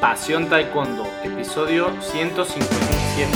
Pasión 0.00 0.48
Taekwondo, 0.48 1.04
episodio 1.24 1.90
157. 2.00 3.30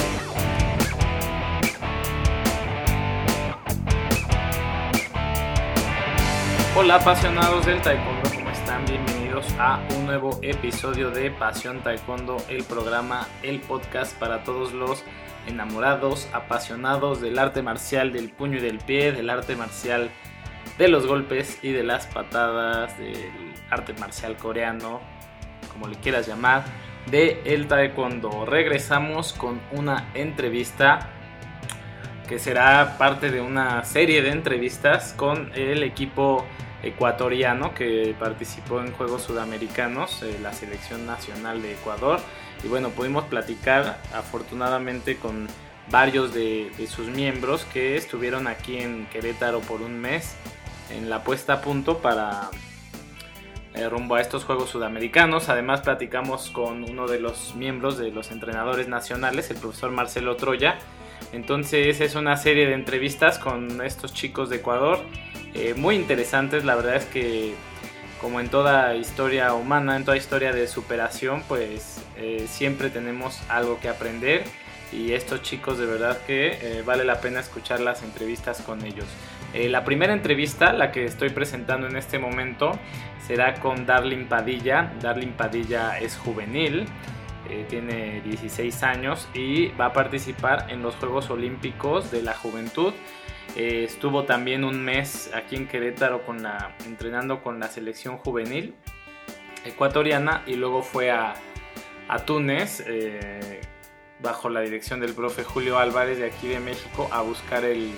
Hola 6.77 6.95
apasionados 6.95 7.67
del 7.67 7.83
Taekwondo, 7.83 8.31
¿cómo 8.33 8.49
están? 8.51 8.85
Bienvenidos 8.85 9.45
a 9.59 9.81
un 9.97 10.07
nuevo 10.07 10.39
episodio 10.43 11.11
de 11.11 11.33
Pasión 11.33 11.81
Taekwondo, 11.81 12.37
el 12.49 12.63
programa, 12.63 13.27
el 13.43 13.61
podcast 13.61 14.17
para 14.17 14.45
todos 14.45 14.73
los 14.73 15.03
enamorados, 15.49 16.29
apasionados 16.33 17.21
del 17.21 17.41
arte 17.41 17.63
marcial 17.63 18.13
del 18.13 18.31
puño 18.31 18.59
y 18.59 18.61
del 18.61 18.79
pie, 18.79 19.11
del 19.11 19.31
arte 19.31 19.57
marcial 19.57 20.11
de 20.79 20.87
los 20.87 21.09
golpes 21.09 21.59
y 21.65 21.73
de 21.73 21.83
las 21.83 22.07
patadas, 22.07 22.97
del 22.99 23.53
arte 23.69 23.95
marcial 23.95 24.37
coreano, 24.37 25.01
como 25.73 25.89
le 25.89 25.97
quieras 25.97 26.27
llamar, 26.27 26.65
de 27.11 27.41
el 27.45 27.67
taekwondo. 27.69 28.47
Regresamos 28.47 29.33
con 29.33 29.61
una 29.73 30.09
entrevista 30.15 31.11
que 32.29 32.39
será 32.39 32.97
parte 32.99 33.31
de 33.31 33.41
una 33.41 33.85
serie 33.85 34.23
de 34.23 34.31
entrevistas 34.31 35.13
con 35.17 35.53
el 35.55 35.83
equipo 35.83 36.45
ecuatoriano 36.83 37.75
que 37.75 38.15
participó 38.19 38.81
en 38.81 38.93
Juegos 38.93 39.23
Sudamericanos, 39.23 40.25
la 40.43 40.53
selección 40.53 41.07
nacional 41.07 41.63
de 41.63 41.73
Ecuador. 41.75 42.21
Y 42.65 42.69
bueno, 42.69 42.91
pudimos 42.91 43.25
platicar 43.25 43.99
afortunadamente 44.15 45.17
con 45.17 45.49
varios 45.91 46.33
de, 46.33 46.71
de 46.77 46.87
sus 46.87 47.09
miembros 47.09 47.65
que 47.67 47.97
estuvieron 47.97 48.47
aquí 48.47 48.79
en 48.79 49.07
Querétaro 49.07 49.61
por 49.61 49.83
un 49.83 50.01
mes 50.01 50.37
en 50.91 51.11
la 51.11 51.25
puesta 51.25 51.55
a 51.55 51.61
punto 51.61 51.99
para 51.99 52.51
eh, 53.75 53.89
rumbo 53.89 54.17
a 54.17 54.21
estos 54.21 54.45
Juegos 54.45 54.71
Sudamericanos. 54.71 55.49
Además 55.49 55.81
platicamos 55.81 56.51
con 56.51 56.89
uno 56.89 57.09
de 57.09 57.21
los 57.21 57.55
miembros 57.55 57.99
de 57.99 58.11
los 58.11 58.31
entrenadores 58.31 58.89
nacionales, 58.89 59.51
el 59.51 59.57
profesor 59.57 59.91
Marcelo 59.91 60.37
Troya. 60.37 60.79
Entonces 61.33 62.01
es 62.01 62.15
una 62.15 62.37
serie 62.37 62.67
de 62.67 62.75
entrevistas 62.75 63.39
con 63.39 63.83
estos 63.83 64.13
chicos 64.13 64.51
de 64.51 64.57
Ecuador, 64.57 65.01
eh, 65.55 65.75
muy 65.75 65.97
interesantes. 65.97 66.65
La 66.65 66.75
verdad 66.75 66.97
es 66.97 67.07
que 67.07 67.55
como 68.21 68.41
en 68.41 68.49
toda 68.49 68.95
historia 68.95 69.55
humana, 69.55 69.97
en 69.97 70.05
toda 70.05 70.17
historia 70.17 70.53
de 70.53 70.69
superación, 70.69 71.43
pues 71.49 72.03
eh, 72.17 72.47
siempre 72.49 72.91
tenemos 72.91 73.41
algo 73.49 73.81
que 73.81 73.89
aprender 73.89 74.45
y 74.93 75.13
estos 75.13 75.41
chicos 75.43 75.79
de 75.79 75.87
verdad 75.87 76.19
que 76.27 76.83
vale 76.85 77.05
la 77.05 77.21
pena 77.23 77.41
escuchar 77.41 77.81
las 77.81 78.03
entrevistas 78.03 78.61
con 78.61 78.85
ellos. 78.85 79.07
La 79.55 79.85
primera 79.85 80.13
entrevista, 80.13 80.73
la 80.73 80.91
que 80.93 81.05
estoy 81.05 81.31
presentando 81.31 81.87
en 81.87 81.97
este 81.97 82.19
momento, 82.19 82.73
será 83.27 83.55
con 83.55 83.87
Darling 83.87 84.27
Padilla. 84.27 84.93
Darling 85.01 85.33
Padilla 85.33 85.99
es 85.99 86.17
juvenil, 86.17 86.87
eh, 87.49 87.67
tiene 87.69 88.21
16 88.23 88.83
años 88.83 89.29
y 89.35 89.69
va 89.69 89.87
a 89.87 89.93
participar 89.93 90.67
en 90.71 90.83
los 90.83 90.95
Juegos 90.97 91.31
Olímpicos 91.31 92.11
de 92.11 92.23
la 92.23 92.35
Juventud. 92.35 92.93
Eh, 93.57 93.85
estuvo 93.85 94.25
también 94.25 94.65
un 94.65 94.83
mes 94.83 95.31
aquí 95.35 95.57
en 95.57 95.67
Querétaro 95.67 96.23
entrenando 96.87 97.43
con 97.43 97.61
la 97.61 97.69
selección 97.69 98.17
juvenil 98.17 98.75
ecuatoriana 99.65 100.43
y 100.47 100.55
luego 100.55 100.83
fue 100.83 101.11
a, 101.11 101.35
a 102.09 102.19
Túnez 102.25 102.83
eh, 102.87 103.61
bajo 104.21 104.49
la 104.49 104.61
dirección 104.61 105.01
del 105.01 105.13
profe 105.15 105.45
Julio 105.45 105.79
Álvarez 105.79 106.19
de 106.19 106.27
aquí 106.27 106.49
de 106.49 106.61
México 106.61 107.09
a 107.13 107.21
buscar 107.23 107.65
el, 107.65 107.93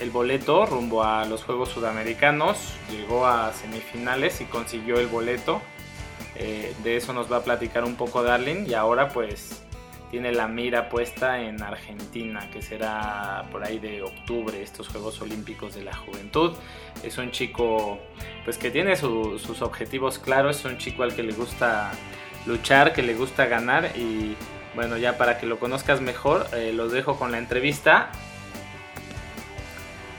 el 0.00 0.10
boleto 0.10 0.66
rumbo 0.66 1.04
a 1.04 1.24
los 1.24 1.42
Juegos 1.44 1.70
Sudamericanos, 1.70 2.74
llegó 2.90 3.26
a 3.26 3.52
semifinales 3.52 4.40
y 4.40 4.44
consiguió 4.44 4.98
el 4.98 5.06
boleto. 5.06 5.62
Eh, 6.34 6.74
de 6.84 6.96
eso 6.96 7.12
nos 7.12 7.32
va 7.32 7.38
a 7.38 7.44
platicar 7.44 7.84
un 7.84 7.96
poco 7.96 8.22
Darling 8.22 8.66
y 8.66 8.74
ahora 8.74 9.08
pues 9.08 9.62
tiene 10.10 10.32
la 10.32 10.48
mira 10.48 10.90
puesta 10.90 11.40
en 11.40 11.62
Argentina, 11.62 12.50
que 12.52 12.60
será 12.60 13.46
por 13.50 13.64
ahí 13.64 13.78
de 13.78 14.02
octubre 14.02 14.62
estos 14.62 14.88
Juegos 14.88 15.20
Olímpicos 15.22 15.74
de 15.74 15.82
la 15.82 15.96
Juventud. 15.96 16.52
Es 17.02 17.16
un 17.16 17.30
chico 17.30 17.98
pues 18.44 18.58
que 18.58 18.70
tiene 18.70 18.96
sus 18.96 19.62
objetivos 19.62 20.18
claros, 20.18 20.58
es 20.58 20.64
un 20.66 20.76
chico 20.76 21.02
al 21.02 21.14
que 21.14 21.22
le 21.22 21.32
gusta 21.32 21.90
luchar, 22.44 22.92
que 22.92 23.02
le 23.02 23.14
gusta 23.14 23.46
ganar. 23.46 23.90
Y 23.96 24.36
bueno, 24.74 24.98
ya 24.98 25.16
para 25.16 25.38
que 25.38 25.46
lo 25.46 25.58
conozcas 25.58 26.02
mejor, 26.02 26.46
eh, 26.52 26.72
los 26.74 26.92
dejo 26.92 27.18
con 27.18 27.32
la 27.32 27.38
entrevista 27.38 28.10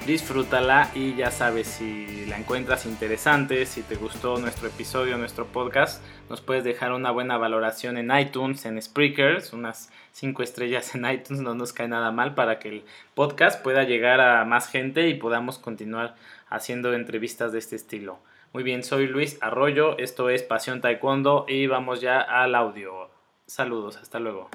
disfrútala 0.08 0.90
y 0.96 1.16
ya 1.16 1.32
sabes 1.32 1.68
si 1.68 2.26
la 2.28 2.38
encuentras 2.38 2.86
interesante, 2.86 3.66
si 3.66 3.82
te 3.82 3.96
gustó 3.96 4.38
nuestro 4.38 4.70
episodio, 4.70 5.18
nuestro 5.18 5.48
podcast, 5.48 6.02
nos 6.30 6.40
puedes 6.40 6.64
dejar 6.64 6.94
una 6.94 7.12
buena 7.12 7.38
valoración 7.38 7.98
en 7.98 8.18
iTunes, 8.18 8.66
en 8.66 8.82
Spreakers, 8.82 9.52
unas 9.52 9.92
5 10.14 10.44
estrellas 10.44 10.96
en 10.96 11.06
iTunes, 11.06 11.42
no 11.42 11.56
nos 11.56 11.74
cae 11.74 11.90
nada 11.90 12.12
mal 12.12 12.36
para 12.36 12.58
que 12.58 12.70
el 12.70 12.86
podcast 13.16 13.62
pueda 13.62 13.84
llegar 13.84 14.22
a 14.22 14.46
más 14.46 14.70
gente 14.70 15.10
y 15.10 15.16
podamos 15.16 15.60
continuar 15.60 16.16
haciendo 16.50 16.94
entrevistas 16.94 17.52
de 17.52 17.60
este 17.60 17.76
estilo. 17.76 18.20
Muy 18.54 18.64
bien, 18.64 18.84
soy 18.84 19.08
Luis 19.08 19.38
Arroyo, 19.42 19.98
esto 19.98 20.30
es 20.30 20.42
Pasión 20.42 20.80
Taekwondo 20.80 21.46
y 21.50 21.68
vamos 21.68 22.00
ya 22.00 22.22
al 22.22 22.56
audio. 22.56 23.10
Saludos, 23.46 23.98
hasta 23.98 24.20
luego. 24.20 24.50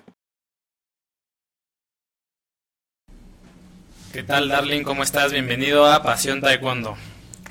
¿Qué 4.12 4.22
tal, 4.22 4.50
Darling? 4.50 4.82
¿Cómo 4.82 5.02
estás? 5.02 5.32
Bienvenido 5.32 5.86
a 5.86 6.02
Pasión 6.02 6.42
Taekwondo. 6.42 6.96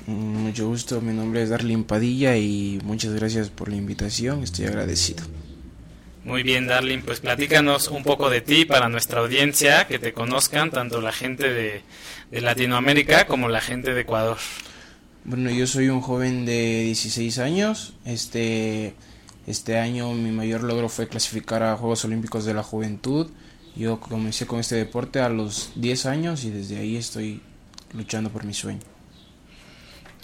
Mm, 0.06 0.12
mucho 0.12 0.68
gusto, 0.68 1.00
mi 1.00 1.12
nombre 1.12 1.42
es 1.42 1.50
Darling 1.50 1.82
Padilla 1.82 2.36
y 2.36 2.78
muchas 2.84 3.12
gracias 3.14 3.50
por 3.50 3.68
la 3.68 3.74
invitación, 3.74 4.44
estoy 4.44 4.66
agradecido. 4.66 5.24
Muy 6.24 6.44
bien, 6.44 6.68
Darling, 6.68 7.00
pues 7.00 7.18
platícanos 7.18 7.88
un 7.88 8.04
poco 8.04 8.30
de 8.30 8.42
ti 8.42 8.64
para 8.64 8.88
nuestra 8.88 9.22
audiencia, 9.22 9.88
que 9.88 9.98
te 9.98 10.12
conozcan 10.12 10.70
tanto 10.70 11.00
la 11.00 11.10
gente 11.10 11.52
de, 11.52 11.82
de 12.30 12.40
Latinoamérica 12.40 13.26
como 13.26 13.48
la 13.48 13.60
gente 13.60 13.92
de 13.92 14.02
Ecuador. 14.02 14.38
Bueno, 15.24 15.50
yo 15.50 15.66
soy 15.66 15.88
un 15.88 16.00
joven 16.00 16.46
de 16.46 16.84
16 16.84 17.38
años. 17.40 17.94
Este, 18.04 18.94
este 19.48 19.78
año 19.78 20.12
mi 20.12 20.30
mayor 20.30 20.62
logro 20.62 20.88
fue 20.88 21.08
clasificar 21.08 21.64
a 21.64 21.76
Juegos 21.76 22.04
Olímpicos 22.04 22.44
de 22.44 22.54
la 22.54 22.62
Juventud 22.62 23.32
yo 23.76 24.00
comencé 24.00 24.46
con 24.46 24.60
este 24.60 24.76
deporte 24.76 25.20
a 25.20 25.28
los 25.28 25.72
10 25.76 26.06
años 26.06 26.44
y 26.44 26.50
desde 26.50 26.78
ahí 26.78 26.96
estoy 26.96 27.40
luchando 27.94 28.30
por 28.30 28.44
mi 28.44 28.54
sueño. 28.54 28.80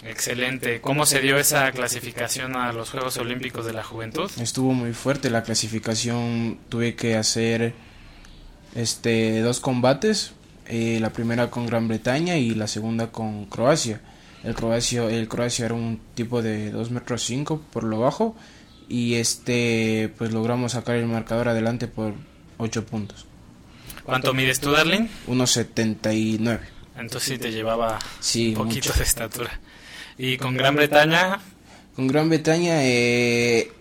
Excelente. 0.03 0.79
¿Cómo 0.79 1.05
se 1.05 1.19
dio 1.19 1.37
esa 1.37 1.71
clasificación 1.71 2.55
a 2.55 2.71
los 2.71 2.89
Juegos 2.91 3.17
Olímpicos 3.17 3.65
de 3.65 3.73
la 3.73 3.83
Juventud? 3.83 4.31
Estuvo 4.39 4.73
muy 4.73 4.93
fuerte 4.93 5.29
la 5.29 5.43
clasificación. 5.43 6.57
Tuve 6.69 6.95
que 6.95 7.15
hacer 7.15 7.73
este 8.75 9.41
dos 9.41 9.59
combates. 9.59 10.31
Eh, 10.67 10.99
la 11.01 11.11
primera 11.11 11.49
con 11.49 11.65
Gran 11.65 11.87
Bretaña 11.87 12.37
y 12.37 12.51
la 12.51 12.67
segunda 12.67 13.11
con 13.11 13.45
Croacia. 13.45 14.01
El 14.43 14.53
Croacia, 14.53 15.03
el 15.03 15.27
Croacia 15.27 15.65
era 15.65 15.73
un 15.73 15.99
tipo 16.15 16.41
de 16.41 16.71
2 16.71 16.91
metros 16.91 17.23
5 17.23 17.61
por 17.71 17.83
lo 17.83 17.99
bajo 17.99 18.37
y 18.87 19.15
este 19.15 20.13
pues 20.17 20.31
logramos 20.31 20.73
sacar 20.73 20.95
el 20.95 21.07
marcador 21.07 21.49
adelante 21.49 21.87
por 21.87 22.13
8 22.57 22.85
puntos. 22.85 23.25
¿Cuánto 24.09 24.33
mides 24.33 24.59
tú, 24.59 24.71
Darling? 24.71 25.07
1,79. 25.27 26.59
Entonces 26.97 27.29
sí 27.29 27.37
te 27.37 27.51
llevaba 27.51 27.99
un 28.35 28.53
poquito 28.55 28.91
de 28.91 29.03
estatura. 29.03 29.59
¿Y 30.17 30.37
con 30.37 30.57
Gran 30.57 30.75
Bretaña? 30.75 31.39
Con 31.95 32.07
Gran 32.07 32.27
Bretaña, 32.27 32.83
eh, 32.85 33.71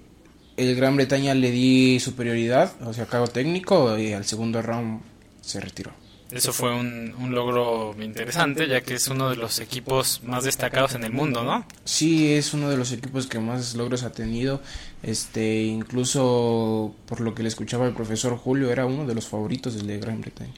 el 0.59 0.77
Gran 0.77 0.97
Bretaña 0.97 1.33
le 1.33 1.51
di 1.51 1.99
superioridad, 1.99 2.75
o 2.83 2.93
sea, 2.93 3.07
cargo 3.07 3.29
técnico, 3.29 3.99
y 3.99 4.13
al 4.13 4.27
segundo 4.27 4.61
round 4.61 5.01
se 5.41 5.61
retiró. 5.61 5.93
Eso 6.31 6.53
fue 6.53 6.75
un, 6.75 7.15
un, 7.19 7.35
logro 7.35 7.97
interesante, 8.01 8.69
ya 8.69 8.83
que 8.83 8.95
es 8.95 9.09
uno 9.09 9.31
de 9.31 9.37
los 9.37 9.61
equipos 9.61 10.21
más 10.25 10.45
destacados 10.45 10.95
en 10.95 11.05
el 11.05 11.13
mundo, 11.13 11.43
¿no? 11.43 11.65
Sí, 11.85 12.35
es 12.35 12.53
uno 12.53 12.69
de 12.69 12.77
los 12.77 12.93
equipos 12.93 13.27
que 13.27 13.39
más 13.39 13.75
logros 13.75 14.03
ha 14.03 14.13
tenido. 14.13 14.61
Este, 15.03 15.63
incluso 15.63 16.95
por 17.07 17.21
lo 17.21 17.35
que 17.35 17.43
le 17.43 17.49
escuchaba 17.49 17.87
el 17.87 17.95
profesor 17.95 18.37
Julio, 18.37 18.71
era 18.71 18.85
uno 18.85 19.07
de 19.07 19.15
los 19.15 19.27
favoritos 19.27 19.75
del 19.75 19.87
de 19.87 19.99
Gran 19.99 20.21
Bretaña. 20.21 20.53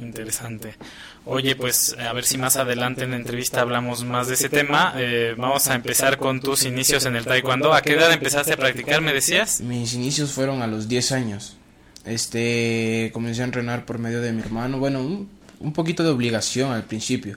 Interesante. 0.00 0.76
Oye, 1.24 1.56
pues 1.56 1.96
a 1.98 2.12
ver 2.12 2.24
si 2.24 2.38
más 2.38 2.56
adelante 2.56 3.04
en 3.04 3.10
la 3.10 3.16
entrevista 3.16 3.60
hablamos 3.60 4.04
más 4.04 4.28
de 4.28 4.34
ese 4.34 4.48
tema. 4.48 4.94
Eh, 4.96 5.34
vamos 5.36 5.66
a 5.66 5.74
empezar 5.74 6.18
con 6.18 6.40
tus 6.40 6.64
inicios 6.64 7.04
en 7.04 7.16
el 7.16 7.24
taekwondo. 7.24 7.74
¿A 7.74 7.82
qué 7.82 7.94
edad 7.94 8.12
empezaste 8.12 8.52
a 8.52 8.56
practicar, 8.56 9.00
me 9.00 9.12
decías? 9.12 9.60
Mis 9.60 9.94
inicios 9.94 10.32
fueron 10.32 10.62
a 10.62 10.68
los 10.68 10.88
10 10.88 11.12
años. 11.12 11.57
Este, 12.08 13.10
comencé 13.12 13.42
a 13.42 13.44
entrenar 13.44 13.84
por 13.84 13.98
medio 13.98 14.22
de 14.22 14.32
mi 14.32 14.40
hermano, 14.40 14.78
bueno, 14.78 15.00
un, 15.02 15.72
poquito 15.74 16.02
de 16.02 16.08
obligación 16.08 16.72
al 16.72 16.84
principio. 16.84 17.36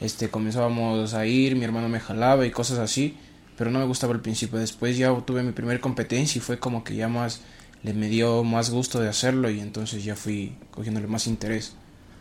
Este, 0.00 0.28
comenzábamos 0.28 1.14
a 1.14 1.24
ir, 1.26 1.54
mi 1.54 1.64
hermano 1.64 1.88
me 1.88 2.00
jalaba 2.00 2.44
y 2.44 2.50
cosas 2.50 2.78
así, 2.78 3.16
pero 3.56 3.70
no 3.70 3.78
me 3.78 3.84
gustaba 3.84 4.14
al 4.14 4.20
principio. 4.20 4.58
Después 4.58 4.96
ya 4.96 5.16
tuve 5.20 5.42
mi 5.44 5.52
primera 5.52 5.80
competencia 5.80 6.38
y 6.38 6.42
fue 6.42 6.58
como 6.58 6.82
que 6.82 6.96
ya 6.96 7.08
más 7.08 7.42
le 7.84 7.94
me 7.94 8.08
dio 8.08 8.42
más 8.42 8.70
gusto 8.70 9.00
de 9.00 9.08
hacerlo 9.08 9.50
y 9.50 9.60
entonces 9.60 10.02
ya 10.02 10.16
fui 10.16 10.56
cogiéndole 10.72 11.06
más 11.06 11.28
interés. 11.28 11.74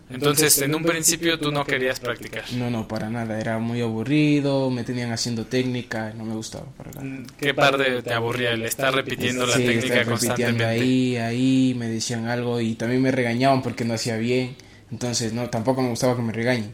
Entonces, 0.10 0.62
en 0.62 0.74
un 0.74 0.84
principio 0.84 1.38
tú 1.38 1.52
no 1.52 1.66
querías 1.66 2.00
practicar. 2.00 2.44
No, 2.54 2.70
no, 2.70 2.88
para 2.88 3.10
nada. 3.10 3.40
Era 3.40 3.60
muy 3.60 3.82
aburrido, 3.82 4.70
me 4.70 4.84
tenían 4.86 5.12
haciendo 5.12 5.46
técnica, 5.46 6.14
no 6.16 6.24
me 6.24 6.34
gustaba 6.34 6.66
para 6.78 6.92
nada. 6.92 7.04
Mm, 7.04 7.26
¿Qué 7.38 7.54
parte 7.54 8.02
te 8.02 8.14
aburría? 8.14 8.52
El 8.52 8.64
estar 8.64 8.94
repitiendo 8.94 9.46
la 9.46 9.56
técnica 9.56 9.86
estar 9.86 10.06
constantemente. 10.06 10.66
ahí, 10.66 11.18
ahí, 11.18 11.76
me 11.78 11.90
decían 11.90 12.28
algo 12.28 12.62
y 12.62 12.76
también 12.76 13.02
me 13.02 13.12
regañaban 13.12 13.62
porque 13.62 13.84
no 13.84 13.94
hacía 13.96 14.16
bien. 14.16 14.56
Entonces, 14.92 15.34
no, 15.34 15.50
tampoco 15.50 15.82
me 15.82 15.90
gustaba 15.90 16.16
que 16.16 16.22
me 16.22 16.32
regañen. 16.32 16.74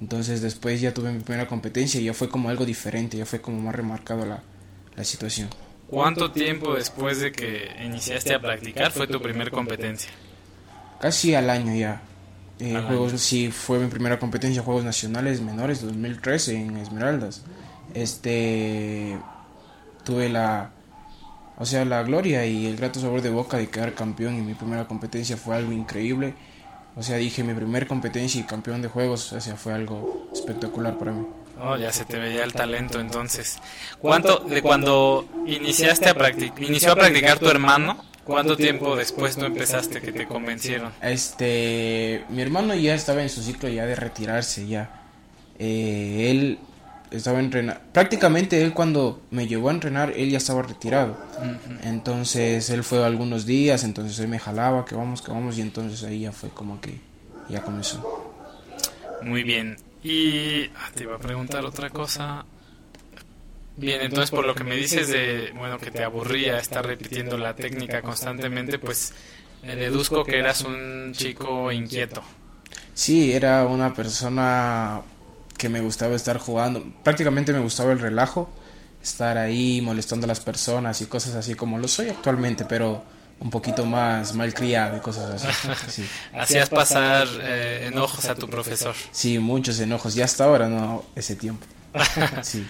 Entonces, 0.00 0.42
después 0.42 0.80
ya 0.80 0.92
tuve 0.92 1.12
mi 1.12 1.20
primera 1.20 1.46
competencia 1.46 2.00
y 2.00 2.04
ya 2.04 2.14
fue 2.14 2.28
como 2.28 2.48
algo 2.48 2.66
diferente, 2.66 3.16
ya 3.16 3.24
fue 3.24 3.40
como 3.40 3.60
más 3.60 3.74
remarcado 3.74 4.26
la, 4.26 4.42
la 4.96 5.04
situación. 5.04 5.48
¿Cuánto 5.86 6.32
tiempo 6.32 6.74
después 6.74 7.20
de 7.20 7.30
que 7.30 7.70
iniciaste 7.84 8.34
a 8.34 8.40
practicar 8.40 8.90
fue 8.90 9.06
tu 9.06 9.20
primera 9.22 9.50
competencia? 9.50 10.10
Casi 11.00 11.36
al 11.36 11.48
año 11.50 11.72
ya. 11.74 12.02
Eh, 12.60 12.80
juegos, 12.86 13.12
sí, 13.20 13.50
fue 13.50 13.78
mi 13.78 13.88
primera 13.88 14.18
competencia, 14.18 14.62
Juegos 14.62 14.84
Nacionales 14.84 15.40
Menores 15.40 15.82
2013 15.82 16.54
en 16.54 16.76
Esmeraldas. 16.76 17.42
Este, 17.94 19.18
tuve 20.04 20.28
la, 20.28 20.70
o 21.58 21.66
sea, 21.66 21.84
la 21.84 22.02
gloria 22.02 22.46
y 22.46 22.66
el 22.66 22.76
grato 22.76 23.00
sabor 23.00 23.22
de 23.22 23.30
boca 23.30 23.56
de 23.56 23.68
quedar 23.68 23.94
campeón 23.94 24.34
en 24.34 24.46
mi 24.46 24.54
primera 24.54 24.86
competencia 24.86 25.36
fue 25.36 25.56
algo 25.56 25.72
increíble. 25.72 26.34
O 26.96 27.02
sea, 27.02 27.16
dije 27.16 27.42
mi 27.42 27.54
primera 27.54 27.86
competencia 27.86 28.40
y 28.40 28.44
campeón 28.44 28.82
de 28.82 28.88
juegos, 28.88 29.32
o 29.32 29.40
sea, 29.40 29.56
fue 29.56 29.72
algo 29.72 30.28
espectacular 30.32 30.96
para 30.96 31.12
mí. 31.12 31.26
Oh, 31.60 31.76
ya 31.76 31.92
se 31.92 32.04
te 32.04 32.18
veía 32.18 32.44
el 32.44 32.52
talento 32.52 33.00
entonces. 33.00 33.58
¿Cuánto 34.00 34.38
de 34.40 34.62
cuando 34.62 35.26
iniciaste 35.46 36.08
a 36.08 36.14
practicar, 36.14 36.62
inició 36.62 36.92
a 36.92 36.96
practicar 36.96 37.38
tu 37.38 37.48
hermano? 37.48 38.04
¿Cuánto 38.24 38.56
tiempo 38.56 38.96
después 38.96 39.36
tú 39.36 39.44
empezaste 39.44 40.00
que 40.00 40.12
te 40.12 40.26
convencieron? 40.26 40.92
Este, 41.02 42.24
mi 42.30 42.42
hermano 42.42 42.74
ya 42.74 42.94
estaba 42.94 43.22
en 43.22 43.28
su 43.28 43.42
ciclo 43.42 43.68
ya 43.68 43.84
de 43.86 43.94
retirarse 43.94 44.66
ya. 44.66 45.02
Eh, 45.58 46.30
él 46.30 46.58
estaba 47.10 47.38
entrenando. 47.38 47.80
Prácticamente 47.92 48.62
él 48.62 48.72
cuando 48.72 49.22
me 49.30 49.46
llevó 49.46 49.68
a 49.68 49.72
entrenar, 49.72 50.12
él 50.16 50.30
ya 50.30 50.38
estaba 50.38 50.62
retirado. 50.62 51.16
Entonces 51.82 52.70
él 52.70 52.82
fue 52.82 53.04
algunos 53.04 53.46
días, 53.46 53.84
entonces 53.84 54.18
él 54.18 54.28
me 54.28 54.38
jalaba, 54.38 54.84
que 54.84 54.94
vamos, 54.94 55.22
que 55.22 55.30
vamos, 55.30 55.58
y 55.58 55.60
entonces 55.60 56.02
ahí 56.04 56.20
ya 56.20 56.32
fue 56.32 56.48
como 56.48 56.80
que 56.80 56.98
ya 57.48 57.62
comenzó. 57.62 58.32
Muy 59.22 59.42
bien. 59.42 59.76
Y 60.02 60.66
ah, 60.76 60.90
te 60.94 61.04
iba 61.04 61.16
a 61.16 61.18
preguntar 61.18 61.64
otra 61.64 61.90
cosa. 61.90 62.44
Bien, 63.76 64.00
entonces 64.02 64.30
por 64.30 64.46
lo 64.46 64.54
que 64.54 64.64
me 64.64 64.76
dices 64.76 65.08
de, 65.08 65.52
bueno, 65.56 65.78
que 65.78 65.90
te 65.90 66.04
aburría 66.04 66.58
estar 66.58 66.86
repitiendo 66.86 67.36
la 67.36 67.56
técnica 67.56 68.02
constantemente, 68.02 68.78
pues 68.78 69.12
me 69.62 69.74
deduzco 69.74 70.24
que 70.24 70.38
eras 70.38 70.60
un 70.62 71.12
chico 71.12 71.72
inquieto. 71.72 72.22
Sí, 72.94 73.32
era 73.32 73.64
una 73.64 73.92
persona 73.92 75.02
que 75.58 75.68
me 75.68 75.80
gustaba 75.80 76.14
estar 76.14 76.38
jugando. 76.38 76.84
Prácticamente 77.02 77.52
me 77.52 77.58
gustaba 77.58 77.92
el 77.92 77.98
relajo, 77.98 78.48
estar 79.02 79.38
ahí 79.38 79.80
molestando 79.80 80.26
a 80.26 80.28
las 80.28 80.40
personas 80.40 81.00
y 81.00 81.06
cosas 81.06 81.34
así 81.34 81.54
como 81.54 81.78
lo 81.78 81.88
soy 81.88 82.10
actualmente, 82.10 82.64
pero 82.64 83.02
un 83.40 83.50
poquito 83.50 83.84
más 83.84 84.34
malcriado 84.34 84.96
y 84.96 85.00
cosas 85.00 85.44
así. 85.44 86.04
Hacías 86.32 86.68
pasar 86.68 87.26
eh, 87.42 87.88
enojos 87.92 88.26
a 88.26 88.36
tu 88.36 88.48
profesor. 88.48 88.94
Sí, 89.10 89.38
muchos 89.40 89.80
enojos. 89.80 90.14
Ya 90.14 90.24
hasta 90.24 90.44
ahora 90.44 90.68
no 90.68 91.04
ese 91.16 91.34
tiempo. 91.34 91.66
Sí. 92.42 92.66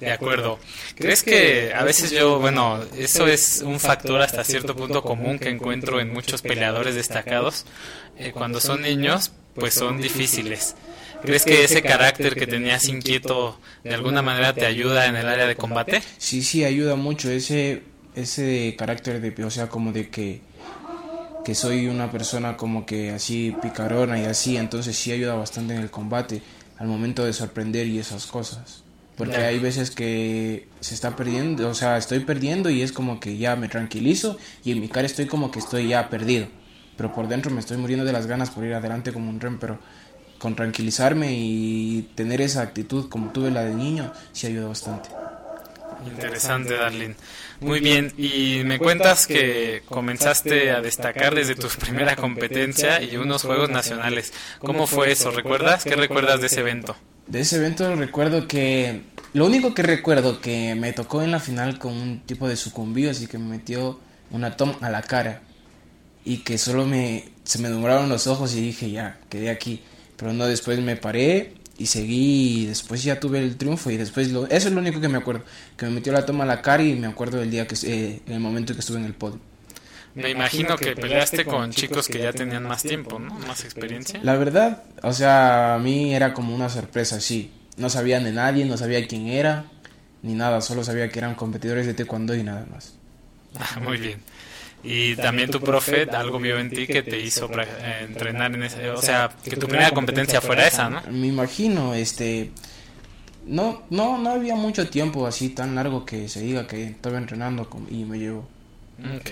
De 0.00 0.10
acuerdo. 0.10 0.58
¿Crees 0.96 1.22
que 1.22 1.72
a 1.74 1.84
veces 1.84 2.10
yo, 2.10 2.38
bueno, 2.38 2.80
eso 2.98 3.26
es 3.26 3.62
un 3.64 3.80
factor 3.80 4.20
hasta 4.20 4.44
cierto 4.44 4.76
punto 4.76 5.02
común 5.02 5.38
que 5.38 5.48
encuentro 5.48 6.00
en 6.00 6.12
muchos 6.12 6.42
peleadores 6.42 6.94
destacados? 6.94 7.64
Eh, 8.18 8.32
cuando 8.32 8.60
son 8.60 8.82
niños, 8.82 9.32
pues 9.54 9.74
son 9.74 10.00
difíciles. 10.00 10.76
¿Crees 11.22 11.44
que 11.44 11.64
ese 11.64 11.82
carácter 11.82 12.34
que 12.34 12.46
tenías 12.46 12.86
inquieto 12.86 13.58
de 13.82 13.94
alguna 13.94 14.20
manera 14.20 14.52
te 14.52 14.66
ayuda 14.66 15.06
en 15.06 15.16
el 15.16 15.26
área 15.26 15.46
de 15.46 15.56
combate? 15.56 16.02
Sí, 16.18 16.42
sí, 16.42 16.64
ayuda 16.64 16.96
mucho. 16.96 17.30
Ese, 17.30 17.82
ese 18.14 18.74
carácter 18.76 19.20
de, 19.20 19.44
o 19.44 19.50
sea, 19.50 19.68
como 19.68 19.92
de 19.92 20.10
que, 20.10 20.42
que 21.44 21.54
soy 21.54 21.86
una 21.86 22.10
persona 22.10 22.58
como 22.58 22.84
que 22.84 23.10
así 23.10 23.56
picarona 23.62 24.20
y 24.20 24.24
así, 24.24 24.58
entonces 24.58 24.96
sí 24.96 25.12
ayuda 25.12 25.34
bastante 25.34 25.74
en 25.74 25.80
el 25.80 25.90
combate 25.90 26.42
al 26.78 26.88
momento 26.88 27.24
de 27.24 27.32
sorprender 27.32 27.86
y 27.86 27.98
esas 27.98 28.26
cosas. 28.26 28.83
Porque 29.16 29.36
hay 29.36 29.60
veces 29.60 29.90
que 29.90 30.66
se 30.80 30.94
está 30.94 31.14
perdiendo, 31.14 31.68
o 31.68 31.74
sea, 31.74 31.96
estoy 31.96 32.20
perdiendo 32.20 32.68
y 32.68 32.82
es 32.82 32.90
como 32.90 33.20
que 33.20 33.36
ya 33.36 33.54
me 33.54 33.68
tranquilizo 33.68 34.36
y 34.64 34.72
en 34.72 34.80
mi 34.80 34.88
cara 34.88 35.06
estoy 35.06 35.26
como 35.26 35.52
que 35.52 35.60
estoy 35.60 35.88
ya 35.88 36.08
perdido. 36.08 36.48
Pero 36.96 37.14
por 37.14 37.28
dentro 37.28 37.52
me 37.52 37.60
estoy 37.60 37.76
muriendo 37.76 38.04
de 38.04 38.12
las 38.12 38.26
ganas 38.26 38.50
por 38.50 38.64
ir 38.64 38.74
adelante 38.74 39.12
como 39.12 39.30
un 39.30 39.40
rem, 39.40 39.58
pero 39.58 39.78
con 40.38 40.56
tranquilizarme 40.56 41.32
y 41.32 42.10
tener 42.16 42.40
esa 42.40 42.62
actitud 42.62 43.08
como 43.08 43.30
tuve 43.30 43.50
la 43.50 43.64
de 43.64 43.74
niño, 43.74 44.12
sí 44.32 44.46
ayuda 44.48 44.68
bastante. 44.68 45.08
Interesante, 46.06 46.74
Darlene. 46.74 47.14
Muy 47.60 47.80
bien, 47.80 48.12
y 48.18 48.62
me 48.64 48.78
cuentas 48.78 49.26
que 49.26 49.82
comenzaste 49.86 50.70
a 50.70 50.80
destacar 50.80 51.34
desde 51.34 51.54
tu 51.54 51.68
primera 51.68 52.16
competencia 52.16 53.00
y 53.00 53.16
unos 53.16 53.42
Juegos 53.42 53.70
Nacionales. 53.70 54.32
¿Cómo 54.58 54.86
fue 54.86 55.12
eso? 55.12 55.30
¿Recuerdas? 55.30 55.84
¿Qué 55.84 55.96
recuerdas 55.96 56.40
de 56.40 56.48
ese 56.48 56.60
evento? 56.60 56.96
De 57.34 57.40
ese 57.40 57.56
evento 57.56 57.96
recuerdo 57.96 58.46
que... 58.46 59.02
Lo 59.32 59.46
único 59.46 59.74
que 59.74 59.82
recuerdo 59.82 60.40
que 60.40 60.76
me 60.76 60.92
tocó 60.92 61.20
en 61.20 61.32
la 61.32 61.40
final 61.40 61.80
con 61.80 61.92
un 61.92 62.20
tipo 62.20 62.46
de 62.46 62.54
sucumbido, 62.54 63.10
así 63.10 63.26
que 63.26 63.38
me 63.38 63.46
metió 63.46 63.98
una 64.30 64.56
toma 64.56 64.78
a 64.80 64.88
la 64.88 65.02
cara 65.02 65.42
y 66.24 66.44
que 66.44 66.58
solo 66.58 66.86
me 66.86 67.24
se 67.42 67.58
me 67.58 67.70
numeraron 67.70 68.08
los 68.08 68.28
ojos 68.28 68.54
y 68.54 68.60
dije 68.60 68.88
ya, 68.88 69.18
quedé 69.30 69.50
aquí. 69.50 69.82
Pero 70.16 70.32
no, 70.32 70.46
después 70.46 70.78
me 70.78 70.94
paré 70.94 71.54
y 71.76 71.86
seguí 71.86 72.62
y 72.62 72.66
después 72.66 73.02
ya 73.02 73.18
tuve 73.18 73.40
el 73.40 73.56
triunfo 73.56 73.90
y 73.90 73.96
después 73.96 74.30
lo, 74.30 74.46
eso 74.46 74.68
es 74.68 74.72
lo 74.72 74.80
único 74.80 75.00
que 75.00 75.08
me 75.08 75.18
acuerdo, 75.18 75.42
que 75.76 75.86
me 75.86 75.90
metió 75.90 76.12
la 76.12 76.24
toma 76.24 76.44
a 76.44 76.46
la 76.46 76.62
cara 76.62 76.84
y 76.84 76.94
me 76.94 77.08
acuerdo 77.08 77.38
del 77.40 77.50
día 77.50 77.66
que 77.66 77.74
eh, 77.82 78.20
el 78.28 78.38
momento 78.38 78.74
que 78.74 78.78
estuve 78.78 78.98
en 78.98 79.06
el 79.06 79.14
podio. 79.14 79.40
Me 80.14 80.30
imagino 80.30 80.76
que 80.76 80.94
peleaste 80.94 81.44
con 81.44 81.70
chicos 81.72 82.08
que 82.08 82.20
ya 82.20 82.32
tenían 82.32 82.62
más 82.62 82.82
tiempo, 82.82 83.18
¿no? 83.18 83.34
Más 83.40 83.64
experiencia. 83.64 84.20
La 84.22 84.36
verdad, 84.36 84.84
o 85.02 85.12
sea, 85.12 85.74
a 85.74 85.78
mí 85.78 86.14
era 86.14 86.32
como 86.32 86.54
una 86.54 86.68
sorpresa, 86.68 87.20
sí. 87.20 87.52
No 87.76 87.90
sabía 87.90 88.20
de 88.20 88.30
nadie, 88.30 88.64
no 88.64 88.76
sabía 88.76 89.04
quién 89.08 89.26
era, 89.26 89.64
ni 90.22 90.34
nada, 90.34 90.60
solo 90.60 90.84
sabía 90.84 91.08
que 91.10 91.18
eran 91.18 91.34
competidores 91.34 91.86
de 91.86 91.94
taekwondo 91.94 92.34
y 92.36 92.44
nada 92.44 92.66
más. 92.70 92.94
Ah, 93.58 93.80
muy 93.80 93.98
bien. 93.98 94.20
Y 94.84 95.16
también 95.16 95.50
tu 95.50 95.60
profe 95.60 96.02
algo 96.12 96.38
vio 96.38 96.58
en 96.58 96.70
ti 96.70 96.86
que 96.86 97.02
te 97.02 97.18
hizo 97.18 97.50
entrenar 98.00 98.54
en 98.54 98.64
ese, 98.64 98.90
o 98.90 99.00
sea, 99.00 99.30
que 99.42 99.56
tu 99.56 99.66
primera 99.66 99.90
competencia 99.90 100.40
fuera 100.40 100.66
esa, 100.66 100.90
¿no? 100.90 101.02
Me 101.10 101.26
imagino, 101.26 101.94
este, 101.94 102.50
no, 103.46 103.82
no, 103.90 104.18
no 104.18 104.30
había 104.30 104.54
mucho 104.54 104.88
tiempo 104.88 105.26
así 105.26 105.48
tan 105.48 105.74
largo 105.74 106.04
que 106.04 106.28
se 106.28 106.40
diga 106.42 106.66
que 106.66 106.84
estaba 106.84 107.18
entrenando 107.18 107.68
y 107.90 108.04
me 108.04 108.18
llevó. 108.18 108.46
Ok. 109.16 109.30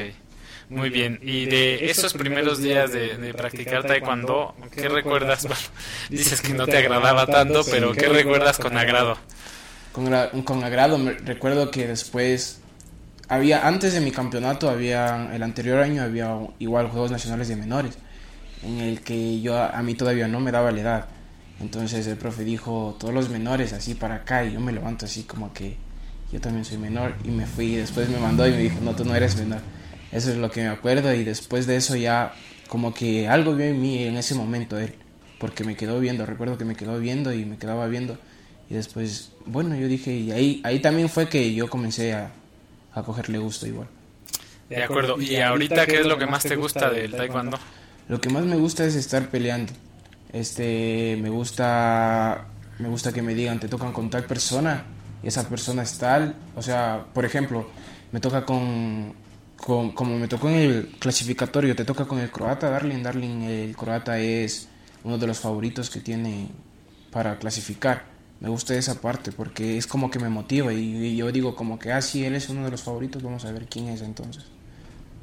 Muy 0.73 0.89
bien, 0.89 1.19
y 1.21 1.45
de 1.45 1.91
esos 1.91 2.15
primeros 2.15 2.63
días 2.63 2.93
de, 2.93 3.35
practicar 3.35 3.85
taekwondo, 3.85 4.55
¿qué 4.75 4.89
recuerdas? 4.89 5.47
dices 6.09 6.41
que 6.41 6.55
no 6.55 6.67
te 6.67 6.79
agradaba 6.79 7.27
tanto, 7.27 7.61
pero 7.71 7.93
¿qué 7.93 8.09
recuerdas 8.09 8.59
con 8.59 8.79
agrado? 8.79 9.19
Con, 9.93 10.43
con 10.45 10.65
agrado, 10.65 10.97
me, 10.97 11.13
recuerdo 11.13 11.71
que 11.71 11.87
después 11.87 12.63
había 13.29 13.69
antes 13.69 13.93
de 13.93 14.01
mi 14.01 14.13
campeonato 14.13 14.71
había 14.71 15.35
el 15.35 15.43
anterior 15.43 15.79
año 15.79 16.03
había 16.03 16.39
igual 16.59 16.89
juegos 16.89 17.11
nacionales 17.11 17.49
de 17.49 17.57
menores 17.57 17.99
en 18.63 18.79
el 18.79 19.03
que 19.03 19.43
yo 19.43 19.59
a 19.59 19.83
mí 19.83 19.95
todavía 19.95 20.27
no 20.27 20.41
me 20.41 20.53
daba 20.53 20.73
la 20.73 20.81
edad. 20.81 21.09
Entonces 21.61 22.07
el 22.07 22.17
profe 22.17 22.45
dijo 22.45 22.97
todos 22.99 23.13
los 23.13 23.29
menores 23.29 23.75
así 23.75 23.95
para 23.95 24.15
acá 24.17 24.43
y 24.45 24.55
yo 24.55 24.61
me 24.61 24.73
levanto 24.73 25.05
así 25.05 25.25
como 25.25 25.53
que 25.53 25.77
yo 26.33 26.41
también 26.41 26.65
soy 26.65 26.79
menor 26.79 27.15
y 27.25 27.29
me 27.29 27.45
fui 27.45 27.75
y 27.75 27.77
después 27.77 28.09
me 28.09 28.17
mandó 28.17 28.47
y 28.47 28.53
me 28.53 28.59
dijo 28.59 28.79
no 28.81 28.97
tú 28.97 29.05
no 29.05 29.15
eres 29.15 29.37
menor 29.37 29.61
eso 30.13 30.31
es 30.31 30.37
lo 30.37 30.51
que 30.51 30.63
me 30.63 30.69
acuerdo 30.69 31.13
y 31.15 31.25
después 31.25 31.67
de 31.67 31.77
eso 31.77 31.97
ya 31.97 32.35
como 32.69 32.95
que 32.95 33.29
algo 33.29 33.55
vio 33.55 33.67
en 33.67 33.81
mí 33.81 34.05
en 34.05 34.17
ese 34.17 34.35
momento 34.35 34.79
él 34.79 34.95
porque 35.39 35.65
me 35.65 35.75
quedó 35.77 35.99
viendo 35.99 36.25
recuerdo 36.27 36.59
que 36.59 36.65
me 36.65 36.77
quedó 36.77 36.99
viendo 36.99 37.33
y 37.33 37.45
me 37.45 37.59
quedaba 37.59 37.87
viendo 37.87 38.19
y 38.71 38.75
después 38.75 39.33
bueno 39.47 39.75
yo 39.77 39.89
dije 39.89 40.13
y 40.13 40.31
ahí 40.31 40.61
ahí 40.65 40.81
también 40.81 41.09
fue 41.09 41.29
que 41.29 41.53
yo 41.55 41.69
comencé 41.69 42.15
a 42.15 42.31
a 42.95 43.03
cogerle 43.03 43.39
gusto 43.39 43.67
igual. 43.67 43.89
De 44.69 44.83
acuerdo. 44.83 45.21
¿Y 45.21 45.37
ahorita 45.37 45.87
qué 45.87 46.01
es 46.01 46.07
lo 46.07 46.19
que 46.19 46.27
más 46.27 46.43
te 46.43 46.57
gusta 46.57 46.91
del 46.91 47.13
taekwondo? 47.13 47.59
Lo 48.09 48.21
que 48.21 48.31
más 48.31 48.45
me 48.45 48.57
gusta 48.57 48.85
es 48.85 48.95
estar 48.95 49.29
peleando. 49.29 49.73
Este, 50.33 51.19
me 51.21 51.29
gusta 51.29 52.47
me 52.79 52.89
gusta 52.89 53.13
que 53.13 53.23
me 53.23 53.35
digan, 53.35 53.61
"Te 53.61 53.69
tocan 53.69 53.93
con 53.93 54.11
tal 54.11 54.25
persona" 54.25 54.85
y 55.23 55.29
esa 55.29 55.49
persona 55.49 55.83
es 55.83 55.99
tal, 55.99 56.35
o 56.57 56.63
sea, 56.63 57.05
por 57.13 57.25
ejemplo, 57.25 57.69
me 58.11 58.19
toca 58.19 58.45
con, 58.45 59.15
con 59.65 59.93
como 59.93 60.19
me 60.19 60.29
tocó 60.29 60.49
en 60.49 60.57
el 60.57 60.89
clasificatorio, 60.99 61.75
te 61.75 61.85
toca 61.85 62.05
con 62.05 62.19
el 62.19 62.31
croata 62.31 62.69
Darling, 62.69 63.03
Darling 63.03 63.43
el 63.43 63.77
croata 63.77 64.19
es 64.19 64.69
uno 65.05 65.19
de 65.19 65.27
los 65.27 65.39
favoritos 65.39 65.89
que 65.89 66.01
tiene 66.01 66.49
para 67.11 67.39
clasificar 67.39 68.13
me 68.43 68.49
gusta 68.49 68.75
esa 68.75 69.01
parte 69.01 69.31
porque 69.31 69.79
es 69.79 69.87
como 69.87 70.11
que 70.11 70.19
me 70.19 70.29
motiva 70.29 70.73
y, 70.73 71.15
yo 71.15 71.31
digo 71.31 71.55
como 71.55 71.79
que, 71.79 71.93
ah, 71.93 72.03
sí, 72.03 72.25
él 72.25 72.35
es 72.35 72.49
uno 72.49 72.65
de 72.65 72.73
los 72.73 72.83
favoritos, 72.83 73.23
vamos 73.23 73.45
a 73.45 73.53
ver 73.53 73.67
quién 73.71 73.87
es 73.87 74.03
entonces. 74.03 74.45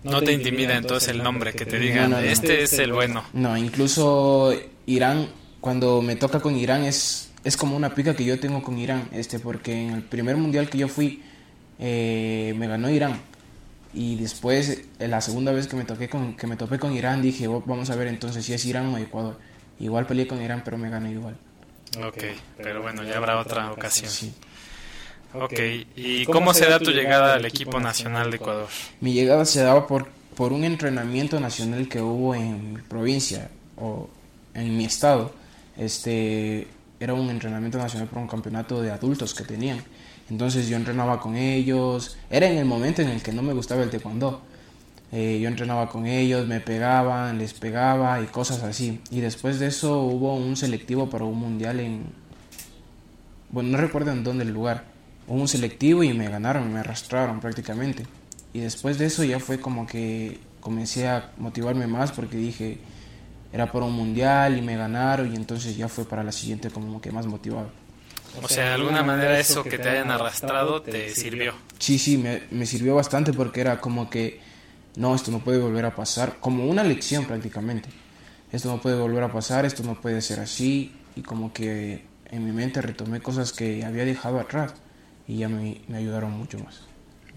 No 0.04 0.22
te 0.22 0.32
intimida 0.32 0.78
entonces 0.78 1.10
el 1.10 1.22
nombre, 1.22 1.52
que 1.52 1.66
te 1.66 1.78
digan, 1.80 2.14
este 2.14 2.64
es 2.64 2.80
el 2.80 2.94
bueno. 2.94 3.26
No, 3.34 3.58
incluso 3.58 4.54
Irán, 4.86 5.28
cuando 5.60 6.02
me 6.02 6.16
toca 6.16 6.40
con 6.40 6.56
Irán, 6.56 6.86
es, 6.86 7.32
es 7.44 7.58
como 7.58 7.76
una 7.76 7.94
pica 7.94 8.16
que 8.16 8.24
yo 8.24 8.40
tengo 8.40 8.64
con 8.64 8.78
Irán, 8.78 9.10
este, 9.12 9.38
porque 9.38 9.74
en 9.74 9.90
el 9.96 10.04
primer 10.04 10.38
mundial 10.38 10.70
que 10.70 10.78
yo 10.78 10.88
fui, 10.88 11.22
eh, 11.78 12.54
me 12.56 12.68
ganó 12.68 12.90
Irán. 12.90 13.20
Y 13.94 14.16
después, 14.18 14.84
la 15.00 15.20
segunda 15.22 15.52
vez 15.52 15.68
que 15.68 15.76
me, 15.76 15.84
toqué 15.84 16.10
con, 16.10 16.36
que 16.36 16.46
me 16.46 16.56
topé 16.56 16.78
con 16.78 16.94
Irán, 16.94 17.22
dije, 17.22 17.48
vamos 17.48 17.90
a 17.90 17.96
ver 17.96 18.08
entonces 18.08 18.46
si 18.46 18.54
es 18.54 18.66
Irán 18.66 18.88
o 18.88 18.98
Ecuador. 18.98 19.38
Igual 19.80 20.06
peleé 20.06 20.28
con 20.28 20.42
Irán, 20.42 20.62
pero 20.64 20.78
me 20.78 20.90
gané 20.90 21.12
igual. 21.12 21.36
Ok, 22.06 22.24
pero 22.58 22.82
bueno, 22.82 23.04
ya 23.04 23.18
habrá 23.18 23.40
otra 23.40 23.72
ocasión. 23.72 24.12
Sí. 24.12 24.34
Ok, 25.34 25.60
¿y 25.96 26.26
cómo 26.26 26.54
se 26.54 26.68
da 26.68 26.80
tu 26.80 26.92
llegada 26.92 27.36
al 27.36 27.46
equipo 27.46 27.80
nacional 27.80 28.30
de 28.32 28.38
Ecuador? 28.38 28.68
Mi 29.00 29.14
llegada 29.14 29.46
se 29.46 29.62
daba 29.62 29.88
por, 29.88 30.08
por 30.36 30.54
un 30.54 30.64
entrenamiento 30.64 31.40
nacional 31.40 31.88
que 31.88 32.02
hubo 32.02 32.36
en 32.36 32.74
mi 32.74 32.82
provincia 32.82 33.50
o 33.76 34.10
en 34.54 34.78
mi 34.78 34.86
estado. 34.86 35.34
Este 35.78 36.68
era 37.00 37.14
un 37.14 37.30
entrenamiento 37.30 37.78
nacional 37.78 38.08
por 38.08 38.20
un 38.20 38.28
campeonato 38.28 38.82
de 38.82 38.92
adultos 38.92 39.34
que 39.34 39.44
tenían. 39.44 39.84
Entonces 40.30 40.68
yo 40.68 40.78
entrenaba 40.78 41.20
con 41.20 41.36
ellos. 41.36 42.18
Era 42.30 42.48
en 42.50 42.58
el 42.58 42.66
momento 42.66 43.02
en 43.02 43.10
el 43.10 43.22
que 43.22 43.32
no 43.32 43.42
me 43.42 43.54
gustaba 43.54 43.84
el 43.84 43.90
taekwondo. 43.90 44.42
Eh, 45.12 45.40
yo 45.42 45.48
entrenaba 45.48 45.90
con 45.90 46.06
ellos, 46.06 46.48
me 46.48 46.60
pegaban, 46.60 47.38
les 47.38 47.54
pegaba 47.54 48.22
y 48.22 48.26
cosas 48.26 48.62
así. 48.64 49.02
Y 49.10 49.22
después 49.22 49.60
de 49.60 49.68
eso 49.68 50.02
hubo 50.04 50.36
un 50.36 50.56
selectivo 50.56 51.10
para 51.10 51.26
un 51.26 51.40
mundial 51.40 51.80
en... 51.80 52.04
Bueno, 53.52 53.70
no 53.70 53.78
recuerdo 53.78 54.12
en 54.12 54.24
dónde 54.24 54.44
el 54.44 54.52
lugar 54.52 54.86
un 55.30 55.48
selectivo 55.48 56.04
y 56.04 56.14
me 56.14 56.28
ganaron, 56.28 56.74
me 56.74 56.80
arrastraron 56.80 57.40
prácticamente. 57.40 58.06
Y 58.52 58.60
después 58.60 58.98
de 58.98 59.06
eso 59.06 59.24
ya 59.24 59.40
fue 59.40 59.60
como 59.60 59.86
que 59.86 60.40
comencé 60.60 61.08
a 61.08 61.32
motivarme 61.38 61.88
más 61.88 62.12
porque 62.12 62.38
dije, 62.38 62.80
era 63.54 63.72
por 63.72 63.84
un 63.84 63.94
mundial 63.94 64.58
y 64.58 64.62
me 64.62 64.76
ganaron 64.76 65.32
y 65.32 65.36
entonces 65.36 65.78
ya 65.78 65.88
fue 65.88 66.06
para 66.06 66.24
la 66.24 66.32
siguiente 66.32 66.70
como 66.70 67.00
que 67.00 67.12
más 67.12 67.28
motivado. 67.28 67.70
O 68.42 68.48
sea, 68.48 68.66
de 68.66 68.74
alguna 68.74 69.04
manera 69.04 69.40
eso 69.40 69.64
que 69.64 69.78
te 69.78 69.90
hayan 69.90 70.12
arrastrado 70.12 70.82
te 70.82 71.10
sirvió. 71.14 71.54
Sí, 71.78 72.00
sí, 72.00 72.18
me, 72.18 72.44
me 72.52 72.66
sirvió 72.66 72.96
bastante 72.96 73.34
porque 73.34 73.62
era 73.62 73.80
como 73.80 74.10
que, 74.10 74.40
no, 74.96 75.16
esto 75.16 75.32
no 75.32 75.40
puede 75.40 75.60
volver 75.60 75.86
a 75.86 75.96
pasar, 75.96 76.38
como 76.40 76.66
una 76.66 76.84
lección 76.84 77.26
prácticamente. 77.26 77.90
Esto 78.52 78.70
no 78.70 78.82
puede 78.82 78.98
volver 78.98 79.24
a 79.24 79.32
pasar, 79.32 79.66
esto 79.66 79.84
no 79.84 80.00
puede 80.00 80.22
ser 80.22 80.40
así 80.40 80.96
y 81.16 81.22
como 81.22 81.54
que 81.54 82.04
en 82.26 82.46
mi 82.46 82.52
mente 82.52 82.82
retomé 82.82 83.20
cosas 83.22 83.54
que 83.54 83.84
había 83.86 84.06
dejado 84.06 84.40
atrás 84.40 84.74
y 85.28 85.38
ya 85.38 85.50
me, 85.50 85.82
me 85.88 85.98
ayudaron 85.98 86.32
mucho 86.32 86.58
más. 86.60 86.90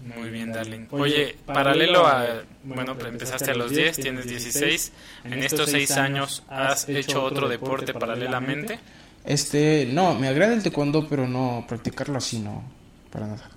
Muy 0.05 0.29
bien, 0.29 0.51
Darling. 0.51 0.87
Oye, 0.91 1.37
paralelo 1.45 2.05
a, 2.05 2.43
bueno, 2.63 2.95
empezaste 3.05 3.51
a 3.51 3.55
los 3.55 3.71
10, 3.71 3.97
tienes 3.97 4.25
16, 4.27 4.91
en 5.23 5.43
estos 5.43 5.69
6 5.69 5.91
años 5.91 6.43
has 6.49 6.89
hecho 6.89 7.23
otro 7.23 7.47
deporte 7.47 7.93
paralelamente. 7.93 8.79
Este, 9.25 9.89
no, 9.91 10.15
me 10.15 10.27
agrada 10.27 10.53
el 10.53 10.63
taekwondo, 10.63 11.07
pero 11.07 11.27
no 11.27 11.65
practicarlo 11.67 12.17
así, 12.17 12.39
no, 12.39 12.63
para 13.11 13.27
nada. 13.27 13.49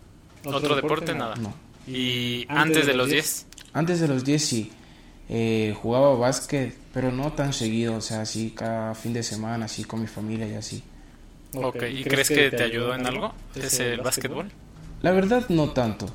¿Otro 0.44 0.76
deporte? 0.76 1.14
Nada. 1.14 1.34
No. 1.36 1.54
¿Y 1.86 2.46
antes 2.48 2.86
de 2.86 2.94
los 2.94 3.08
10? 3.08 3.46
Antes 3.72 4.00
de 4.00 4.08
los 4.08 4.24
10 4.24 4.44
sí. 4.44 4.72
Eh, 5.28 5.74
jugaba 5.80 6.14
básquet, 6.14 6.76
pero 6.94 7.10
no 7.10 7.32
tan 7.32 7.52
seguido, 7.52 7.96
o 7.96 8.00
sea, 8.00 8.20
así 8.20 8.52
cada 8.54 8.94
fin 8.94 9.12
de 9.12 9.24
semana, 9.24 9.64
así 9.64 9.82
con 9.84 10.00
mi 10.00 10.06
familia 10.06 10.46
y 10.46 10.54
así. 10.54 10.84
Ok, 11.54 11.82
¿y 11.90 12.04
crees 12.04 12.28
que 12.28 12.50
te 12.50 12.62
ayudó 12.62 12.94
en 12.94 13.06
algo 13.06 13.34
ese 13.54 13.96
básquetbol? 13.96 14.50
La 15.02 15.10
verdad 15.10 15.46
no 15.48 15.70
tanto, 15.70 16.06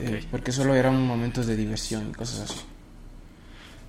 eh, 0.00 0.24
porque 0.30 0.52
solo 0.52 0.74
eran 0.74 1.06
momentos 1.06 1.46
de 1.46 1.56
diversión 1.56 2.10
y 2.10 2.12
cosas 2.12 2.50
así. 2.50 2.60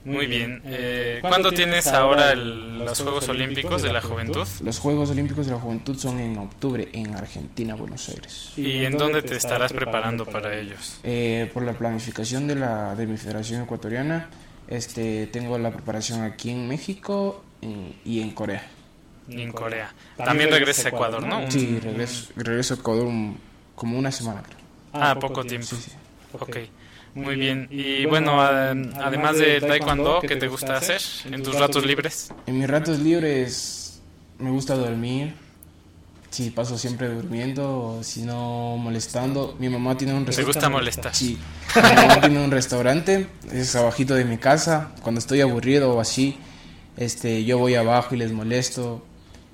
Muy 0.04 0.26
bien. 0.26 0.62
Eh, 0.66 1.20
¿Cuándo 1.22 1.52
tienes 1.52 1.88
ahora 1.88 2.34
los 2.36 3.00
Juegos 3.00 3.30
Olímpicos 3.30 3.82
de 3.82 3.94
la 3.94 4.02
Juventud? 4.02 4.48
Los 4.64 4.80
Juegos 4.80 5.12
Olímpicos 5.12 5.46
de 5.46 5.52
la 5.54 5.60
Juventud 5.60 5.98
son 5.98 6.20
en 6.20 6.38
octubre 6.38 6.90
en 6.94 7.16
Argentina, 7.16 7.76
Buenos 7.76 8.10
Aires. 8.10 8.54
¿Y 8.58 8.86
en 8.86 8.98
dónde 8.98 9.22
te 9.22 9.36
estarás 9.36 9.72
preparando 9.74 10.26
para 10.26 10.58
ellos? 10.58 11.00
Eh, 11.04 11.50
por 11.54 11.64
la 11.64 11.74
planificación 11.74 12.48
de, 12.48 12.56
la, 12.56 12.96
de 12.96 13.06
mi 13.06 13.18
Federación 13.18 13.64
Ecuatoriana, 13.64 14.30
este, 14.68 15.28
tengo 15.28 15.58
la 15.58 15.72
preparación 15.72 16.24
aquí 16.24 16.50
en 16.50 16.68
México 16.68 17.44
y 18.04 18.22
en 18.22 18.32
Corea 18.32 18.68
en 19.30 19.52
Corea. 19.52 19.94
También 20.18 20.50
regresa 20.50 20.88
a 20.88 20.90
Ecuador, 20.90 21.26
¿no? 21.26 21.50
Sí, 21.50 21.80
regreso, 21.80 22.74
a 22.74 22.78
Ecuador 22.78 23.08
como 23.76 23.98
una 23.98 24.12
semana, 24.12 24.44
creo. 24.44 24.58
Ah, 24.94 25.16
poco 25.20 25.44
tiempo. 25.44 25.68
Sí, 25.68 25.76
sí. 25.78 25.92
Ok. 26.34 26.58
Muy 27.14 27.36
bien. 27.36 27.68
Y 27.70 28.06
bueno, 28.06 28.42
además 28.42 29.38
de 29.38 29.60
taekwondo, 29.60 30.22
¿qué 30.22 30.36
te 30.36 30.48
gusta 30.48 30.78
hacer 30.78 31.02
en 31.32 31.44
tus 31.44 31.58
ratos 31.58 31.86
libres? 31.86 32.34
En 32.48 32.58
mis 32.58 32.70
ratos 32.70 33.00
libres 33.00 34.02
me 34.40 34.50
gusta 34.50 34.76
dormir. 34.76 35.34
Sí, 36.30 36.50
paso 36.50 36.78
siempre 36.78 37.10
durmiendo, 37.10 38.00
si 38.04 38.22
no 38.22 38.78
molestando. 38.78 39.58
Mi 39.60 39.68
mamá 39.68 39.98
tiene 39.98 40.14
un 40.14 40.26
restaurante. 40.26 40.54
¿Te 40.54 40.60
gusta 40.60 40.70
molestar? 40.70 41.14
Sí. 41.14 41.38
Mi 41.76 41.82
mamá 41.82 42.22
tiene 42.22 42.42
un 42.42 42.52
restaurante, 42.52 43.28
es 43.52 43.76
abajito 43.76 44.16
de 44.16 44.24
mi 44.24 44.38
casa. 44.38 44.92
Cuando 45.02 45.20
estoy 45.20 45.42
aburrido 45.42 45.94
o 45.94 46.00
así, 46.00 46.38
este, 46.96 47.44
yo 47.44 47.58
voy 47.58 47.76
abajo 47.76 48.16
y 48.16 48.20
les 48.20 48.32
molesto. 48.32 49.06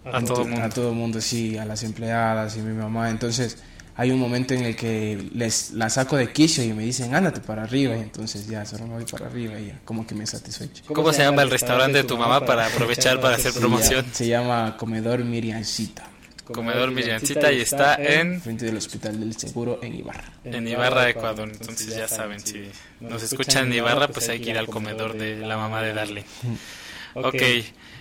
A 0.06 0.22
todo 0.22 0.44
el 0.44 0.50
mundo. 0.50 0.66
A 0.66 0.70
todo 0.70 0.90
el 0.90 0.96
mundo, 0.96 1.20
sí, 1.20 1.58
a 1.58 1.66
las 1.66 1.84
empleadas 1.84 2.56
y 2.56 2.60
a 2.60 2.64
mi 2.64 2.74
mamá. 2.74 3.10
Entonces 3.10 3.58
hay 4.00 4.12
un 4.12 4.20
momento 4.20 4.54
en 4.54 4.64
el 4.64 4.76
que 4.76 5.20
les 5.34 5.72
la 5.72 5.90
saco 5.90 6.18
de 6.18 6.32
quicio 6.32 6.64
y 6.64 6.72
me 6.72 6.84
dicen, 6.84 7.16
ándate 7.16 7.42
para 7.42 7.64
arriba. 7.64 7.98
Y 7.98 8.02
entonces 8.02 8.48
ya, 8.48 8.64
solo 8.64 8.86
me 8.86 8.94
voy 8.94 9.06
para 9.06 9.26
arriba 9.26 9.60
y 9.60 9.68
ya, 9.68 9.80
como 9.84 10.06
que 10.06 10.14
me 10.14 10.28
satisfecho. 10.28 10.84
¿Cómo, 10.94 11.12
se 11.12 11.24
llama 11.24 11.42
el 11.42 11.50
restaurante 11.50 11.98
de 11.98 12.04
tu 12.04 12.16
mamá 12.16 12.46
para 12.46 12.68
aprovechar 12.68 13.20
para 13.20 13.38
hacer 13.38 13.54
promoción? 13.54 14.06
Se 14.14 14.28
llama 14.28 14.78
Comedor 14.78 15.24
Miriancita. 15.24 16.08
Comedor 16.46 16.92
Miriancita 16.92 17.52
y 17.52 17.60
está 17.60 17.96
en... 17.96 18.40
Frente 18.40 18.66
del 18.66 18.78
Hospital 18.78 19.20
del 19.20 19.36
Seguro 19.36 19.80
en 19.82 19.96
Ibarra. 19.96 20.32
En 20.46 20.68
Ibarra, 20.68 21.10
Ecuador. 21.10 21.50
Entonces 21.52 21.96
ya 21.96 22.08
saben, 22.08 22.40
si 22.40 22.70
nos 23.00 23.24
escuchan 23.24 23.66
en 23.66 23.80
Ibarra, 23.80 24.08
pues 24.10 24.30
hay 24.30 24.40
que 24.40 24.52
ir 24.52 24.60
al 24.60 24.68
comedor 24.68 25.18
de 25.18 25.38
la 25.38 25.58
mamá 25.58 25.82
de 25.82 25.94
Darle. 25.94 26.24
Ok. 27.26 27.36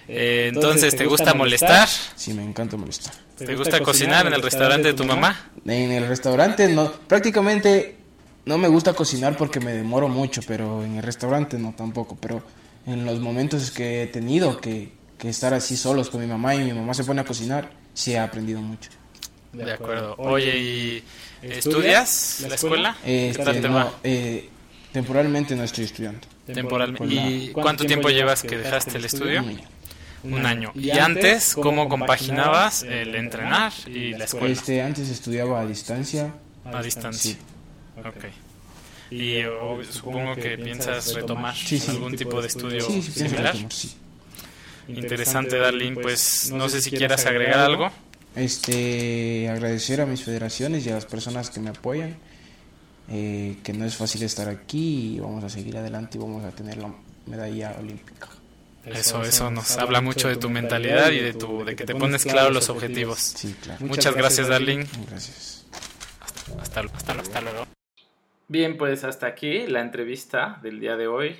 Eh, 0.09 0.51
entonces, 0.53 0.97
¿te 0.97 1.07
gusta 1.07 1.35
molestar? 1.35 1.89
Sí, 2.15 2.33
me 2.33 2.45
encanta 2.45 2.77
molestar. 2.77 3.15
¿Te 3.37 3.55
gusta 3.55 3.81
cocinar 3.81 4.27
en 4.27 4.35
el 4.35 4.43
restaurante 4.43 4.89
de 4.89 4.95
tu 4.95 5.05
mamá? 5.05 5.51
En 5.65 5.93
el 5.93 6.09
restaurante 6.09 6.69
no, 6.69 6.93
prácticamente 6.93 7.97
no 8.45 8.59
me 8.59 8.69
gusta 8.69 8.95
cocinar 8.95 9.37
porque 9.37 9.61
me 9.61 9.73
demoro 9.73 10.09
mucho, 10.09 10.41
pero 10.47 10.85
en 10.85 10.97
el 10.97 11.03
restaurante 11.03 11.59
no 11.59 11.75
tampoco, 11.77 12.17
pero 12.17 12.43
en 12.87 13.05
los 13.05 13.19
momentos 13.19 13.71
que 13.73 14.05
he 14.05 14.07
tenido 14.07 14.61
que, 14.61 14.93
que 15.19 15.29
estar 15.29 15.53
así 15.53 15.77
solos 15.77 16.09
con 16.09 16.21
mi 16.21 16.27
mamá 16.27 16.55
y 16.55 16.65
mi 16.65 16.73
mamá 16.73 16.95
se 16.95 17.05
pone 17.05 17.21
a 17.21 17.25
cocinar, 17.25 17.71
sí 17.93 18.13
he 18.13 18.19
aprendido 18.19 18.61
mucho. 18.61 18.91
De 19.53 19.73
acuerdo. 19.73 20.15
Oye, 20.19 20.59
¿y 20.59 21.05
estudias 21.43 22.43
en 22.43 22.51
la 22.51 22.55
escuela? 22.55 22.97
Este, 23.05 23.63
eh, 24.05 24.49
temporalmente 24.93 25.57
no 25.57 25.65
estoy 25.65 25.85
estudiando. 25.85 26.27
Temporalmente. 26.47 27.15
¿Y 27.15 27.49
cuánto 27.53 27.85
tiempo 27.85 28.09
llevas 28.09 28.43
que 28.43 28.57
dejaste 28.59 28.99
el 28.99 29.05
estudio? 29.05 29.45
Un 30.23 30.47
año. 30.47 30.73
¿Y 30.75 30.91
antes 30.91 31.55
cómo 31.55 31.89
compaginabas 31.89 32.83
el 32.83 33.15
entrenar 33.15 33.73
y 33.87 34.13
la 34.13 34.25
escuela? 34.25 34.53
Este, 34.53 34.83
antes 34.83 35.09
estudiaba 35.09 35.61
a 35.61 35.67
distancia. 35.67 36.35
A 36.65 36.83
distancia. 36.83 37.33
Sí. 37.33 37.39
Ok. 38.05 38.25
Y 39.11 39.43
supongo 39.91 40.35
que 40.35 40.59
piensas 40.59 41.15
retomar 41.15 41.55
algún 41.89 42.17
tipo 42.17 42.41
de 42.41 42.49
estudio 42.49 42.81
similar. 42.81 43.55
Interesante, 44.89 45.59
Darlene. 45.59 46.01
Pues 46.01 46.51
no 46.53 46.69
sé 46.69 46.81
si 46.81 46.91
quieras 46.91 47.27
agregar 47.27 47.59
algo. 47.59 47.91
Este, 48.35 49.49
agradecer 49.49 50.01
a 50.01 50.07
mis 50.07 50.23
federaciones 50.23 50.85
y 50.87 50.91
a 50.91 50.95
las 50.95 51.07
personas 51.07 51.51
que 51.51 51.61
me 51.61 51.71
apoyan. 51.71 52.17
Eh, 53.09 53.59
que 53.63 53.73
no 53.73 53.85
es 53.85 53.97
fácil 53.97 54.23
estar 54.25 54.49
aquí 54.49 55.17
y 55.17 55.21
vamos 55.21 55.45
a 55.45 55.49
seguir 55.49 55.77
adelante 55.77 56.19
y 56.19 56.21
vamos 56.21 56.45
a 56.45 56.51
tener 56.51 56.79
la 56.79 56.93
medalla 57.27 57.77
olímpica. 57.79 58.29
Eso, 58.85 59.23
eso 59.23 59.51
nos 59.51 59.77
habla 59.79 60.01
mucho 60.01 60.29
de 60.29 60.37
tu 60.37 60.49
mentalidad 60.49 61.11
y 61.11 61.19
de 61.19 61.33
tu, 61.33 61.65
de 61.65 61.75
que 61.75 61.85
te 61.85 61.95
pones 61.95 62.25
claro 62.25 62.51
los 62.51 62.69
objetivos. 62.69 63.19
Sí, 63.19 63.55
claro. 63.61 63.85
Muchas 63.85 64.15
gracias, 64.15 64.49
Darling. 64.49 64.85
Gracias. 65.09 65.67
Hasta, 66.61 66.81
hasta, 66.81 67.13
hasta, 67.13 67.41
luego. 67.41 67.67
Bien, 68.47 68.77
pues 68.77 69.03
hasta 69.03 69.27
aquí 69.27 69.67
la 69.67 69.81
entrevista 69.81 70.61
del 70.63 70.79
día 70.79 70.97
de 70.97 71.09
hoy. 71.09 71.37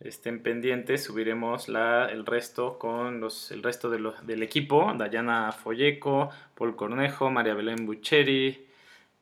Estén 0.00 0.42
pendientes, 0.42 1.02
subiremos 1.02 1.68
la, 1.68 2.06
el 2.12 2.26
resto 2.26 2.78
con 2.78 3.20
los, 3.20 3.50
el 3.50 3.62
resto 3.62 3.88
de 3.88 4.12
del 4.22 4.42
equipo. 4.42 4.92
Dayana 4.98 5.50
Folleco, 5.52 6.28
Paul 6.54 6.76
Cornejo, 6.76 7.30
María 7.30 7.54
Belén 7.54 7.86
Bucheri, 7.86 8.63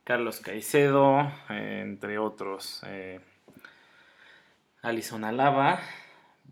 Carlos 0.05 0.41
Caicedo, 0.41 1.31
entre 1.49 2.19
otros. 2.19 2.83
Eh, 2.87 3.21
Alison 4.83 5.25
Alaba 5.25 5.81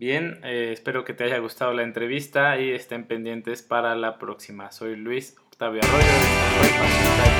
Bien, 0.01 0.39
eh, 0.43 0.71
espero 0.73 1.05
que 1.05 1.13
te 1.13 1.25
haya 1.25 1.37
gustado 1.37 1.73
la 1.73 1.83
entrevista 1.83 2.57
y 2.59 2.71
estén 2.71 3.05
pendientes 3.05 3.61
para 3.61 3.95
la 3.95 4.17
próxima. 4.17 4.71
Soy 4.71 4.95
Luis 4.95 5.35
Octavio 5.45 5.81
Arroyo. 5.83 7.30